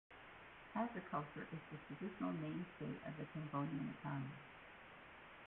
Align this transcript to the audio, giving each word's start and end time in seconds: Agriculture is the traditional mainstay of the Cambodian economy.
Agriculture 0.73 1.45
is 1.53 1.59
the 1.71 1.77
traditional 1.95 2.33
mainstay 2.33 2.95
of 3.07 3.15
the 3.19 3.25
Cambodian 3.35 3.93
economy. 3.99 4.31